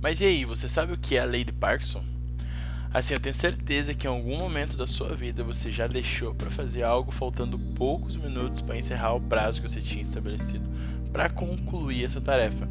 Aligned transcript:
Mas 0.00 0.20
e 0.20 0.24
aí, 0.24 0.44
você 0.44 0.68
sabe 0.68 0.92
o 0.92 0.98
que 0.98 1.16
é 1.16 1.20
a 1.20 1.24
lei 1.24 1.44
de 1.44 1.52
Parkinson? 1.52 2.04
Assim, 2.92 3.14
eu 3.14 3.20
tenho 3.20 3.34
certeza 3.34 3.94
que 3.94 4.06
em 4.06 4.10
algum 4.10 4.38
momento 4.38 4.76
da 4.76 4.86
sua 4.86 5.14
vida 5.14 5.42
você 5.42 5.70
já 5.70 5.86
deixou 5.86 6.34
para 6.34 6.50
fazer 6.50 6.82
algo 6.82 7.10
faltando 7.10 7.58
poucos 7.58 8.16
minutos 8.16 8.60
para 8.60 8.78
encerrar 8.78 9.14
o 9.14 9.20
prazo 9.20 9.60
que 9.60 9.68
você 9.68 9.80
tinha 9.80 10.02
estabelecido 10.02 10.68
para 11.12 11.28
concluir 11.28 12.04
essa 12.04 12.20
tarefa. 12.20 12.68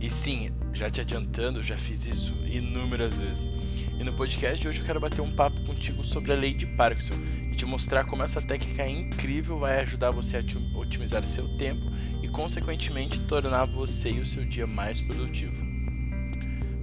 E 0.00 0.10
sim, 0.10 0.50
já 0.72 0.88
te 0.88 1.00
adiantando, 1.00 1.62
já 1.62 1.76
fiz 1.76 2.06
isso 2.06 2.34
inúmeras 2.46 3.18
vezes. 3.18 3.50
E 3.98 4.04
no 4.04 4.12
podcast 4.12 4.60
de 4.60 4.68
hoje 4.68 4.80
eu 4.80 4.86
quero 4.86 5.00
bater 5.00 5.20
um 5.20 5.32
papo 5.32 5.60
contigo 5.62 6.04
sobre 6.04 6.32
a 6.32 6.36
lei 6.36 6.54
de 6.54 6.66
Parkinson 6.66 7.14
e 7.50 7.56
te 7.56 7.66
mostrar 7.66 8.04
como 8.04 8.22
essa 8.22 8.40
técnica 8.40 8.86
incrível 8.86 9.58
vai 9.58 9.80
ajudar 9.80 10.12
você 10.12 10.36
a 10.36 10.78
otimizar 10.78 11.24
seu 11.24 11.48
tempo 11.56 11.84
e, 12.22 12.28
consequentemente, 12.28 13.20
tornar 13.20 13.64
você 13.64 14.10
e 14.10 14.20
o 14.20 14.26
seu 14.26 14.44
dia 14.44 14.66
mais 14.66 15.00
produtivo. 15.00 15.77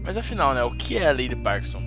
Mas 0.05 0.17
afinal, 0.17 0.53
né, 0.53 0.63
o 0.63 0.71
que 0.71 0.97
é 0.97 1.07
a 1.07 1.11
lei 1.11 1.27
de 1.27 1.35
Parkinson? 1.35 1.81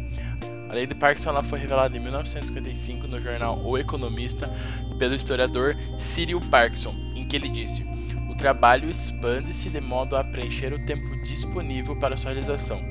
A 0.69 0.75
lei 0.75 0.87
de 0.87 0.95
Parkinson 0.95 1.31
ela 1.31 1.43
foi 1.43 1.59
revelada 1.59 1.97
em 1.97 2.01
1955 2.01 3.07
no 3.07 3.21
jornal 3.21 3.59
O 3.65 3.79
Economista 3.79 4.53
pelo 4.99 5.15
historiador 5.15 5.77
Cyril 5.99 6.41
Parkinson, 6.41 6.95
em 7.15 7.27
que 7.27 7.37
ele 7.37 7.49
disse: 7.49 7.87
O 8.29 8.35
trabalho 8.35 8.91
expande-se 8.91 9.71
de 9.71 9.81
modo 9.81 10.17
a 10.17 10.25
preencher 10.25 10.73
o 10.75 10.85
tempo 10.85 11.17
disponível 11.23 11.99
para 11.99 12.17
sua 12.17 12.33
realização. 12.33 12.83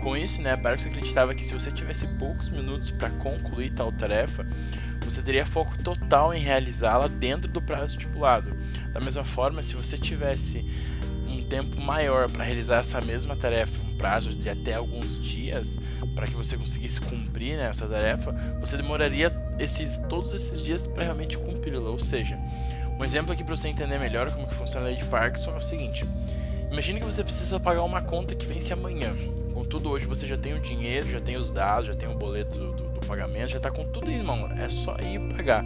Com 0.00 0.16
isso, 0.16 0.40
né, 0.40 0.56
Parkinson 0.56 0.90
acreditava 0.90 1.34
que 1.34 1.44
se 1.44 1.52
você 1.52 1.72
tivesse 1.72 2.06
poucos 2.16 2.48
minutos 2.48 2.90
para 2.90 3.10
concluir 3.10 3.70
tal 3.70 3.90
tarefa, 3.90 4.46
você 5.04 5.20
teria 5.20 5.44
foco 5.44 5.76
total 5.82 6.32
em 6.32 6.40
realizá-la 6.40 7.08
dentro 7.08 7.50
do 7.50 7.60
prazo 7.60 7.96
estipulado. 7.96 8.56
Da 8.92 9.00
mesma 9.00 9.24
forma, 9.24 9.62
se 9.62 9.74
você 9.74 9.98
tivesse 9.98 10.64
um 11.28 11.42
tempo 11.42 11.80
maior 11.80 12.30
para 12.30 12.44
realizar 12.44 12.78
essa 12.78 13.00
mesma 13.00 13.36
tarefa, 13.36 13.80
um 13.86 13.96
prazo 13.96 14.30
de 14.30 14.48
até 14.48 14.74
alguns 14.74 15.20
dias, 15.22 15.78
para 16.14 16.26
que 16.26 16.34
você 16.34 16.56
conseguisse 16.56 17.00
cumprir 17.00 17.56
né, 17.56 17.68
essa 17.68 17.86
tarefa, 17.86 18.32
você 18.60 18.76
demoraria 18.76 19.32
esses, 19.58 19.96
todos 20.08 20.32
esses 20.34 20.62
dias 20.62 20.86
para 20.86 21.04
realmente 21.04 21.36
cumpri-la. 21.36 21.90
Ou 21.90 21.98
seja, 21.98 22.38
um 22.98 23.04
exemplo 23.04 23.32
aqui 23.32 23.44
para 23.44 23.56
você 23.56 23.68
entender 23.68 23.98
melhor 23.98 24.30
como 24.32 24.46
que 24.46 24.54
funciona 24.54 24.86
a 24.86 24.88
lei 24.88 24.96
de 24.96 25.04
Parkinson 25.04 25.52
é 25.52 25.56
o 25.56 25.60
seguinte: 25.60 26.04
imagine 26.70 27.00
que 27.00 27.06
você 27.06 27.22
precisa 27.22 27.60
pagar 27.60 27.82
uma 27.82 28.02
conta 28.02 28.34
que 28.34 28.46
vence 28.46 28.72
amanhã. 28.72 29.14
Contudo, 29.54 29.90
hoje 29.90 30.06
você 30.06 30.26
já 30.26 30.36
tem 30.36 30.54
o 30.54 30.60
dinheiro, 30.60 31.10
já 31.10 31.20
tem 31.20 31.36
os 31.36 31.50
dados, 31.50 31.88
já 31.88 31.94
tem 31.94 32.08
o 32.08 32.14
boleto 32.14 32.58
do, 32.58 32.72
do, 32.72 32.88
do 32.90 33.06
pagamento, 33.06 33.50
já 33.50 33.56
está 33.56 33.70
com 33.70 33.84
tudo 33.84 34.10
em 34.10 34.22
mão. 34.22 34.50
É 34.52 34.68
só 34.68 34.96
ir 35.00 35.20
pagar. 35.34 35.64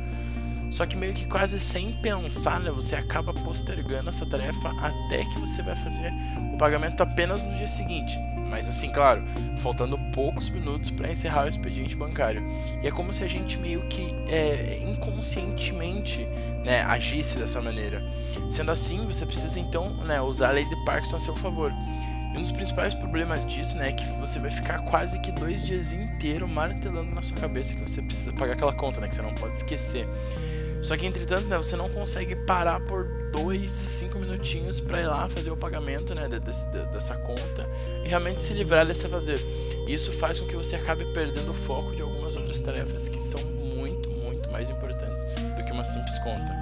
Só 0.72 0.86
que 0.86 0.96
meio 0.96 1.12
que 1.12 1.26
quase 1.26 1.60
sem 1.60 1.92
pensar, 1.92 2.58
né, 2.58 2.70
você 2.70 2.96
acaba 2.96 3.34
postergando 3.34 4.08
essa 4.08 4.24
tarefa 4.24 4.70
até 4.80 5.22
que 5.26 5.38
você 5.38 5.62
vai 5.62 5.76
fazer 5.76 6.10
o 6.54 6.56
pagamento 6.56 7.02
apenas 7.02 7.42
no 7.42 7.54
dia 7.54 7.68
seguinte. 7.68 8.18
Mas 8.48 8.66
assim, 8.66 8.90
claro, 8.90 9.22
faltando 9.58 9.98
poucos 10.12 10.48
minutos 10.48 10.90
para 10.90 11.10
encerrar 11.12 11.44
o 11.44 11.48
expediente 11.48 11.94
bancário. 11.94 12.42
E 12.82 12.86
é 12.86 12.90
como 12.90 13.12
se 13.12 13.22
a 13.22 13.28
gente 13.28 13.58
meio 13.58 13.82
que 13.88 14.14
é, 14.28 14.78
inconscientemente 14.82 16.26
né, 16.64 16.82
agisse 16.82 17.38
dessa 17.38 17.60
maneira. 17.60 18.02
Sendo 18.50 18.70
assim, 18.70 19.06
você 19.06 19.26
precisa 19.26 19.60
então 19.60 19.90
né, 20.04 20.22
usar 20.22 20.48
a 20.48 20.52
lei 20.52 20.64
de 20.64 20.84
Parkinson 20.84 21.16
a 21.16 21.20
seu 21.20 21.36
favor. 21.36 21.70
E 22.34 22.38
um 22.38 22.42
dos 22.42 22.52
principais 22.52 22.94
problemas 22.94 23.46
disso 23.46 23.76
né, 23.76 23.90
é 23.90 23.92
que 23.92 24.04
você 24.20 24.38
vai 24.38 24.50
ficar 24.50 24.78
quase 24.80 25.18
que 25.20 25.30
dois 25.32 25.64
dias 25.66 25.92
inteiros 25.92 26.48
martelando 26.48 27.14
na 27.14 27.22
sua 27.22 27.36
cabeça 27.36 27.74
que 27.74 27.80
você 27.80 28.00
precisa 28.00 28.32
pagar 28.32 28.54
aquela 28.54 28.72
conta, 28.72 29.02
né, 29.02 29.08
que 29.08 29.14
você 29.14 29.22
não 29.22 29.34
pode 29.34 29.56
esquecer. 29.56 30.08
Só 30.82 30.96
que 30.96 31.06
entretanto, 31.06 31.46
né, 31.46 31.56
você 31.56 31.76
não 31.76 31.88
consegue 31.88 32.34
parar 32.34 32.80
por 32.80 33.06
dois, 33.30 33.70
cinco 33.70 34.18
minutinhos 34.18 34.80
para 34.80 35.00
ir 35.00 35.06
lá 35.06 35.28
fazer 35.28 35.52
o 35.52 35.56
pagamento 35.56 36.12
né, 36.12 36.28
desse, 36.28 36.68
dessa 36.92 37.14
conta 37.14 37.68
e 38.04 38.08
realmente 38.08 38.42
se 38.42 38.52
livrar 38.52 38.84
desse 38.84 39.08
fazer. 39.08 39.40
Isso 39.86 40.12
faz 40.12 40.40
com 40.40 40.46
que 40.46 40.56
você 40.56 40.74
acabe 40.74 41.04
perdendo 41.12 41.52
o 41.52 41.54
foco 41.54 41.94
de 41.94 42.02
algumas 42.02 42.34
outras 42.34 42.60
tarefas 42.60 43.08
que 43.08 43.20
são 43.20 43.40
muito, 43.40 44.10
muito 44.10 44.50
mais 44.50 44.68
importantes 44.70 45.22
do 45.56 45.64
que 45.64 45.70
uma 45.70 45.84
simples 45.84 46.18
conta. 46.18 46.52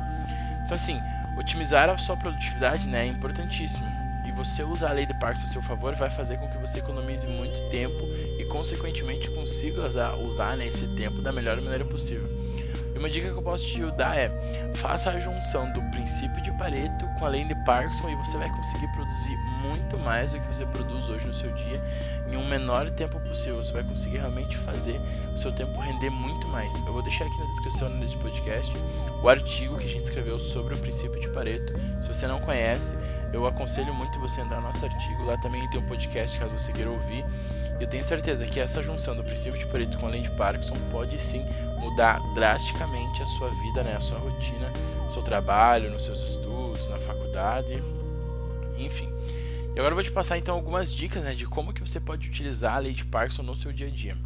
Então 0.67 0.77
assim, 0.77 0.99
otimizar 1.39 1.89
a 1.89 1.97
sua 1.97 2.17
produtividade 2.17 2.87
né, 2.89 3.07
é 3.07 3.07
importantíssimo. 3.07 3.87
E 4.29 4.33
você 4.33 4.63
usar 4.63 4.91
a 4.91 4.93
lei 4.93 5.07
de 5.07 5.19
Parkinson 5.19 5.47
a 5.47 5.49
seu 5.49 5.63
favor 5.63 5.95
vai 5.95 6.11
fazer 6.11 6.37
com 6.37 6.47
que 6.47 6.59
você 6.59 6.79
economize 6.79 7.27
muito 7.27 7.59
tempo 7.71 8.07
e, 8.39 8.45
consequentemente, 8.45 9.29
consiga 9.31 9.89
usar, 9.89 10.15
usar 10.15 10.57
né, 10.57 10.69
esse 10.69 10.87
tempo 10.89 11.21
da 11.21 11.33
melhor 11.33 11.61
maneira 11.61 11.85
possível 11.85 12.29
uma 13.01 13.09
dica 13.09 13.31
que 13.31 13.37
eu 13.37 13.43
posso 13.43 13.67
te 13.67 13.81
dar 13.93 14.17
é: 14.17 14.31
faça 14.75 15.11
a 15.11 15.19
junção 15.19 15.73
do 15.73 15.83
princípio 15.91 16.41
de 16.43 16.53
Pareto 16.53 17.07
com 17.19 17.25
a 17.25 17.29
lei 17.29 17.45
de 17.45 17.55
Parkinson 17.65 18.11
e 18.11 18.17
você 18.17 18.37
vai 18.37 18.49
conseguir 18.51 18.87
produzir 18.89 19.37
muito 19.63 19.99
mais 19.99 20.33
do 20.33 20.41
que 20.41 20.47
você 20.47 20.67
produz 20.67 21.09
hoje 21.09 21.27
no 21.27 21.35
seu 21.35 21.51
dia 21.55 21.83
em 22.31 22.37
um 22.37 22.47
menor 22.47 22.91
tempo 22.91 23.19
possível. 23.21 23.57
Você 23.57 23.73
vai 23.73 23.83
conseguir 23.83 24.19
realmente 24.19 24.57
fazer 24.57 25.01
o 25.33 25.39
seu 25.39 25.51
tempo 25.51 25.81
render 25.81 26.11
muito 26.11 26.47
mais. 26.49 26.75
Eu 26.75 26.93
vou 26.93 27.03
deixar 27.03 27.25
aqui 27.25 27.39
na 27.39 27.47
descrição 27.47 27.91
desse 27.99 28.17
podcast 28.19 28.73
o 29.23 29.29
artigo 29.29 29.79
que 29.79 29.87
a 29.87 29.89
gente 29.89 30.05
escreveu 30.05 30.39
sobre 30.39 30.75
o 30.75 30.79
princípio 30.79 31.19
de 31.19 31.29
Pareto. 31.31 31.73
Se 32.03 32.09
você 32.09 32.27
não 32.27 32.39
conhece, 32.39 32.97
eu 33.33 33.47
aconselho 33.47 33.95
muito 33.95 34.19
você 34.21 34.43
entrar 34.43 34.57
no 34.57 34.67
nosso 34.67 34.85
artigo. 34.85 35.25
Lá 35.25 35.39
também 35.39 35.69
tem 35.71 35.81
um 35.81 35.87
podcast 35.87 36.39
caso 36.39 36.53
você 36.53 36.73
queira 36.73 36.91
ouvir. 36.91 37.25
Eu 37.81 37.87
tenho 37.87 38.05
certeza 38.05 38.47
que 38.47 38.61
essa 38.61 38.83
junção 38.83 39.17
do 39.17 39.25
princípio 39.25 39.59
de 39.59 39.67
Pareto 39.67 39.97
com 39.97 40.07
a 40.07 40.11
lei 40.11 40.21
de 40.21 40.31
Parkinson 40.31 40.77
pode 40.91 41.19
sim 41.19 41.43
mudar 41.79 42.21
drasticamente 42.35 43.23
a 43.23 43.27
sua 43.27 43.49
vida, 43.49 43.83
né, 43.83 43.97
a 43.97 44.01
sua 44.01 44.19
rotina, 44.19 44.71
seu 45.09 45.23
trabalho, 45.23 45.91
nos 45.91 46.05
seus 46.05 46.21
estudos, 46.21 46.87
na 46.89 46.99
faculdade, 46.99 47.83
enfim. 48.77 49.11
E 49.75 49.79
agora 49.79 49.93
eu 49.93 49.95
vou 49.95 50.05
te 50.05 50.13
passar 50.13 50.37
então 50.37 50.55
algumas 50.55 50.93
dicas 50.93 51.25
né, 51.25 51.35
de 51.35 51.47
como 51.47 51.73
que 51.73 51.81
você 51.81 51.99
pode 51.99 52.29
utilizar 52.29 52.75
a 52.75 52.79
lei 52.79 52.93
de 52.93 53.05
Parkinson 53.05 53.43
no 53.43 53.57
seu 53.57 53.73
dia 53.73 53.87
a 53.87 53.91
dia. 53.91 54.17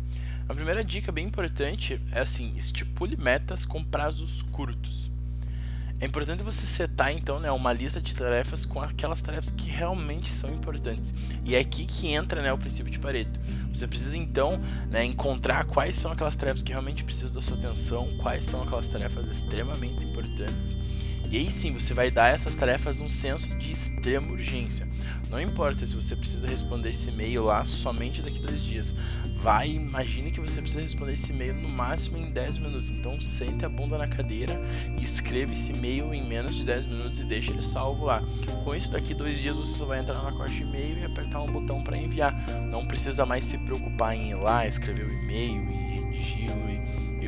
A 0.49 0.55
primeira 0.55 0.83
dica 0.83 1.13
bem 1.13 1.27
importante 1.27 2.01
é 2.13 2.21
assim, 2.21 2.53
estipule 2.57 3.17
metas 3.17 3.65
com 3.65 3.85
prazos 3.85 4.43
curtos. 4.43 5.14
É 6.01 6.07
importante 6.07 6.43
você 6.43 6.67
setar 6.67 7.13
então 7.13 7.39
né, 7.39 7.51
uma 7.51 7.73
lista 7.73 8.01
de 8.01 8.15
tarefas 8.15 8.65
com 8.65 8.81
aquelas 8.81 9.21
tarefas 9.21 9.51
que 9.51 9.71
realmente 9.71 10.31
são 10.31 10.51
importantes. 10.51 11.15
E 11.45 11.55
é 11.55 11.59
aqui 11.59 11.87
que 11.87 12.09
entra 12.09 12.43
né, 12.43 12.53
o 12.53 12.59
princípio 12.59 12.91
de 12.91 12.99
Pareto. 12.99 13.39
Você 13.73 13.87
precisa 13.87 14.17
então 14.17 14.61
né, 14.91 15.05
encontrar 15.05 15.65
quais 15.65 15.97
são 15.97 16.13
aquelas 16.13 16.37
tarefas 16.37 16.63
que 16.63 16.73
realmente 16.73 17.05
precisam 17.05 17.35
da 17.35 17.43
sua 17.43 17.57
atenção, 17.57 18.09
quais 18.19 18.45
são 18.45 18.63
aquelas 18.63 18.89
tarefas 18.89 19.29
extremamente 19.29 20.05
importantes. 20.05 20.77
E 21.31 21.39
aí 21.39 21.51
sim 21.51 21.73
você 21.73 21.93
vai 21.95 22.11
dar 22.11 22.25
a 22.25 22.29
essas 22.29 22.55
tarefas 22.55 23.01
um 23.01 23.09
senso 23.09 23.57
de 23.57 23.73
extrema 23.73 24.31
urgência. 24.31 24.87
Não 25.31 25.41
importa 25.41 25.85
se 25.85 25.97
você 25.97 26.15
precisa 26.15 26.47
responder 26.47 26.91
esse 26.91 27.11
e-mail 27.11 27.45
lá 27.45 27.65
somente 27.65 28.23
daqui 28.23 28.39
dois 28.39 28.63
dias 28.63 28.95
vai 29.45 29.69
imagine 29.69 30.31
que 30.31 30.41
você 30.41 30.59
precisa 30.63 30.81
responder 30.81 31.13
esse 31.13 31.31
e-mail 31.31 31.53
no 31.53 31.69
máximo 31.69 32.17
em 32.17 32.31
10 32.31 32.57
minutos. 32.59 32.89
Então 32.89 33.21
sente 33.21 33.63
a 33.63 33.69
bunda 33.69 33.99
na 33.99 34.09
cadeira 34.09 34.59
e 34.99 35.03
escreva 35.03 35.53
esse 35.53 35.71
e-mail 35.71 36.15
em 36.15 36.25
menos 36.27 36.55
de 36.55 36.65
10 36.65 36.87
minutos 36.87 37.21
e 37.21 37.25
deixe 37.25 37.51
ele 37.51 37.63
salvo 37.63 38.07
lá. 38.07 38.23
Com 38.65 38.75
isso, 38.75 38.91
daqui 38.91 39.13
dois 39.13 39.39
dias 39.39 39.55
você 39.55 39.77
só 39.77 39.85
vai 39.85 40.01
entrar 40.01 40.23
na 40.23 40.33
caixa 40.33 40.55
de 40.55 40.63
e-mail 40.63 40.99
e 40.99 41.05
apertar 41.05 41.43
um 41.43 41.53
botão 41.53 41.85
para 41.85 41.95
enviar. 41.95 42.35
Não 42.71 42.87
precisa 42.87 43.27
mais 43.27 43.45
se 43.45 43.59
preocupar 43.59 44.17
em 44.17 44.31
ir 44.31 44.35
lá, 44.35 44.67
escrever 44.67 45.05
o 45.05 45.13
e-mail 45.13 45.63
e 45.71 45.95
redigi-lo 46.01 46.71
e, 46.71 46.81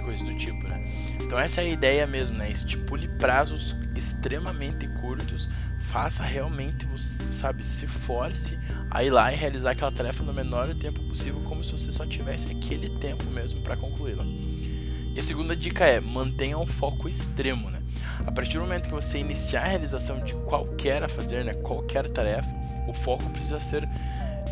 coisas 0.07 0.27
do 0.27 0.35
tipo, 0.35 0.67
né? 0.67 0.83
Então 1.21 1.39
essa 1.39 1.61
é 1.61 1.65
a 1.65 1.69
ideia 1.69 2.07
mesmo, 2.07 2.39
né? 2.39 2.51
Estipule 2.51 3.09
prazos 3.19 3.77
extremamente 3.95 4.87
curtos 5.01 5.51
faça 5.87 6.23
realmente, 6.23 6.87
sabe, 6.99 7.65
se 7.65 7.87
force 7.87 8.59
a 8.91 9.05
ir 9.05 9.11
lá 9.11 9.33
e 9.33 9.37
realizar 9.37 9.71
aquela 9.71 9.93
tarefa 9.93 10.23
no 10.23 10.33
menor 10.35 10.75
tempo 10.75 11.01
possível, 11.05 11.41
como 11.43 11.63
se 11.63 11.73
você 11.73 11.93
só 11.93 12.05
tivesse 12.05 12.51
aquele 12.51 12.91
tempo 12.99 13.25
mesmo 13.31 13.63
para 13.63 13.77
concluí-la. 13.77 14.25
E 14.25 15.19
a 15.19 15.23
segunda 15.23 15.57
dica 15.57 15.87
é 15.87 16.01
mantenha 16.01 16.59
um 16.59 16.67
foco 16.67 17.09
extremo, 17.09 17.71
né? 17.71 17.81
A 18.27 18.33
partir 18.33 18.59
do 18.59 18.61
momento 18.61 18.89
que 18.89 18.95
você 18.95 19.19
iniciar 19.19 19.63
a 19.63 19.69
realização 19.69 20.23
de 20.25 20.35
qualquer 20.35 21.03
a 21.03 21.09
fazer, 21.09 21.45
né, 21.45 21.55
qualquer 21.55 22.09
tarefa, 22.11 22.49
o 22.89 22.93
foco 22.93 23.31
precisa 23.31 23.61
ser 23.61 23.89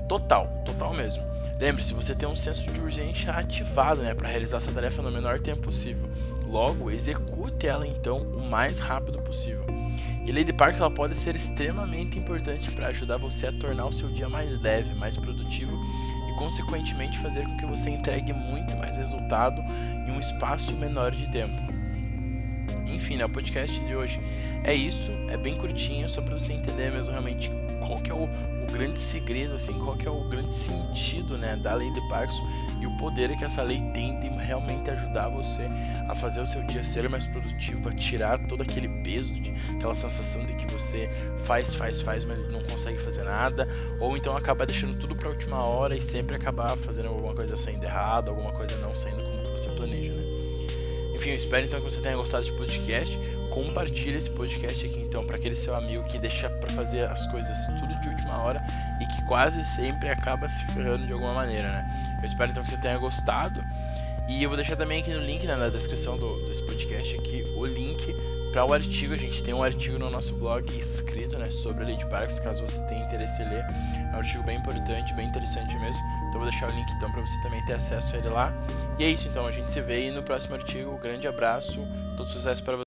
total, 0.08 0.62
total 0.64 0.94
mesmo. 0.94 1.33
Lembre-se, 1.58 1.94
você 1.94 2.14
tem 2.14 2.28
um 2.28 2.34
senso 2.34 2.70
de 2.72 2.80
urgência 2.80 3.32
ativado, 3.32 4.02
né, 4.02 4.14
para 4.14 4.28
realizar 4.28 4.56
essa 4.56 4.72
tarefa 4.72 5.00
no 5.02 5.10
menor 5.10 5.38
tempo 5.40 5.62
possível. 5.62 6.08
Logo, 6.48 6.90
execute 6.90 7.66
ela 7.66 7.86
então 7.86 8.18
o 8.18 8.48
mais 8.48 8.78
rápido 8.78 9.18
possível. 9.22 9.64
E 10.26 10.32
Lady 10.32 10.52
Parks 10.52 10.80
ela 10.80 10.90
pode 10.90 11.14
ser 11.14 11.36
extremamente 11.36 12.18
importante 12.18 12.70
para 12.70 12.88
ajudar 12.88 13.18
você 13.18 13.48
a 13.48 13.52
tornar 13.52 13.86
o 13.86 13.92
seu 13.92 14.08
dia 14.08 14.28
mais 14.28 14.50
leve, 14.60 14.94
mais 14.94 15.16
produtivo 15.16 15.78
e, 16.28 16.38
consequentemente, 16.38 17.18
fazer 17.18 17.44
com 17.44 17.56
que 17.56 17.66
você 17.66 17.90
entregue 17.90 18.32
muito 18.32 18.74
mais 18.76 18.96
resultado 18.96 19.60
em 20.06 20.10
um 20.10 20.18
espaço 20.18 20.72
menor 20.72 21.12
de 21.12 21.30
tempo. 21.30 21.56
Enfim, 22.86 23.16
né, 23.16 23.24
o 23.26 23.28
podcast 23.28 23.78
de 23.78 23.94
hoje 23.94 24.18
é 24.64 24.74
isso, 24.74 25.12
é 25.28 25.36
bem 25.36 25.56
curtinho, 25.56 26.08
só 26.08 26.22
para 26.22 26.34
você 26.34 26.52
entender 26.54 26.90
mesmo 26.90 27.12
realmente 27.12 27.50
qual 27.86 27.98
que 27.98 28.10
é 28.10 28.14
o, 28.14 28.24
o 28.24 28.72
grande 28.72 28.98
segredo, 28.98 29.54
assim, 29.54 29.74
qual 29.74 29.96
que 29.96 30.06
é 30.06 30.10
o 30.10 30.24
grande 30.24 30.52
sentido, 30.52 31.36
né, 31.36 31.56
da 31.56 31.74
lei 31.74 31.90
de 31.92 32.00
Parkinson 32.08 32.46
e 32.80 32.86
o 32.86 32.96
poder 32.96 33.36
que 33.36 33.44
essa 33.44 33.62
lei 33.62 33.78
tem 33.92 34.18
de 34.20 34.28
realmente 34.28 34.90
ajudar 34.90 35.28
você 35.28 35.62
a 36.08 36.14
fazer 36.14 36.40
o 36.40 36.46
seu 36.46 36.62
dia 36.64 36.82
ser 36.82 37.08
mais 37.08 37.26
produtivo, 37.26 37.88
a 37.88 37.92
tirar 37.92 38.38
todo 38.46 38.62
aquele 38.62 38.88
peso, 39.02 39.32
de, 39.32 39.54
aquela 39.74 39.94
sensação 39.94 40.44
de 40.44 40.54
que 40.54 40.70
você 40.70 41.08
faz, 41.44 41.74
faz, 41.74 42.00
faz, 42.00 42.24
mas 42.24 42.48
não 42.48 42.62
consegue 42.62 42.98
fazer 42.98 43.24
nada, 43.24 43.68
ou 44.00 44.16
então 44.16 44.36
acaba 44.36 44.66
deixando 44.66 44.98
tudo 44.98 45.14
para 45.14 45.28
última 45.28 45.62
hora 45.62 45.96
e 45.96 46.00
sempre 46.00 46.36
acabar 46.36 46.76
fazendo 46.76 47.08
alguma 47.08 47.34
coisa 47.34 47.56
saindo 47.56 47.84
errado, 47.84 48.30
alguma 48.30 48.52
coisa 48.52 48.76
não 48.78 48.94
saindo 48.94 49.22
como 49.22 49.42
que 49.44 49.50
você 49.50 49.70
planeja, 49.70 50.12
né? 50.12 50.22
Enfim, 51.14 51.30
eu 51.30 51.36
espero 51.36 51.64
então 51.64 51.80
que 51.80 51.90
você 51.90 52.00
tenha 52.00 52.16
gostado 52.16 52.44
desse 52.44 52.56
podcast. 52.56 53.16
Compartilhe 53.50 54.16
esse 54.16 54.30
podcast 54.30 54.86
aqui 54.86 54.98
então 54.98 55.24
para 55.24 55.36
aquele 55.36 55.54
seu 55.54 55.74
amigo 55.74 56.04
que 56.04 56.18
deixa 56.18 56.50
para 56.50 56.70
fazer 56.72 57.04
as 57.06 57.26
coisas 57.28 57.66
tudo 57.66 57.94
de 58.00 58.08
última 58.08 58.42
hora 58.42 58.64
e 59.00 59.06
que 59.06 59.24
quase 59.26 59.64
sempre 59.64 60.08
acaba 60.08 60.48
se 60.48 60.64
ferrando 60.66 61.06
de 61.06 61.12
alguma 61.12 61.34
maneira, 61.34 61.68
né? 61.68 62.18
Eu 62.20 62.26
espero 62.26 62.50
então 62.50 62.62
que 62.62 62.70
você 62.70 62.76
tenha 62.76 62.98
gostado. 62.98 63.64
E 64.26 64.42
eu 64.42 64.48
vou 64.48 64.56
deixar 64.56 64.74
também 64.74 65.00
aqui 65.00 65.10
no 65.10 65.20
link, 65.20 65.46
né, 65.46 65.54
na 65.54 65.68
descrição 65.68 66.16
do, 66.16 66.46
desse 66.46 66.62
podcast 66.62 67.14
aqui, 67.14 67.44
o 67.56 67.66
link 67.66 68.14
para 68.52 68.64
o 68.64 68.72
artigo. 68.72 69.12
A 69.12 69.18
gente 69.18 69.42
tem 69.42 69.52
um 69.52 69.62
artigo 69.62 69.98
no 69.98 70.08
nosso 70.08 70.34
blog 70.36 70.66
escrito 70.78 71.36
né, 71.36 71.50
sobre 71.50 71.82
a 71.82 71.86
lei 71.86 71.96
de 71.96 72.06
parques, 72.06 72.38
caso 72.38 72.62
você 72.62 72.80
tenha 72.86 73.04
interesse 73.04 73.42
em 73.42 73.50
ler. 73.50 73.66
É 74.12 74.16
um 74.16 74.18
artigo 74.18 74.42
bem 74.44 74.56
importante, 74.56 75.12
bem 75.12 75.26
interessante 75.26 75.78
mesmo. 75.78 76.02
Então 76.28 76.40
vou 76.40 76.48
deixar 76.48 76.70
o 76.70 76.74
link 76.74 76.90
então 76.92 77.10
para 77.12 77.20
você 77.20 77.42
também 77.42 77.62
ter 77.66 77.74
acesso 77.74 78.14
a 78.14 78.18
ele 78.18 78.28
lá. 78.28 78.54
E 78.98 79.04
é 79.04 79.10
isso 79.10 79.28
então, 79.28 79.46
a 79.46 79.52
gente 79.52 79.70
se 79.70 79.80
vê 79.82 79.94
aí 79.94 80.10
no 80.10 80.22
próximo 80.22 80.54
artigo. 80.54 80.90
Um 80.90 80.98
grande 80.98 81.26
abraço, 81.26 81.86
todo 82.16 82.28
sucesso 82.28 82.62
para 82.64 82.76
você. 82.76 82.83